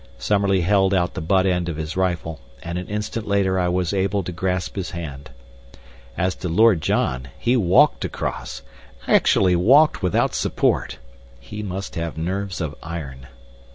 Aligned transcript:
Summerlee 0.17 0.61
held 0.61 0.95
out 0.95 1.13
the 1.13 1.21
butt 1.21 1.45
end 1.45 1.69
of 1.69 1.77
his 1.77 1.95
rifle, 1.95 2.39
and 2.63 2.79
an 2.79 2.87
instant 2.87 3.27
later 3.27 3.59
I 3.59 3.67
was 3.67 3.93
able 3.93 4.23
to 4.23 4.31
grasp 4.31 4.75
his 4.75 4.89
hand. 4.89 5.29
As 6.17 6.33
to 6.37 6.49
Lord 6.49 6.81
John, 6.81 7.27
he 7.37 7.55
walked 7.55 8.03
across 8.03 8.63
actually 9.07 9.55
walked 9.55 10.01
without 10.01 10.33
support! 10.33 10.97
He 11.39 11.61
must 11.61 11.93
have 11.93 12.17
nerves 12.17 12.61
of 12.61 12.73
iron. 12.81 13.27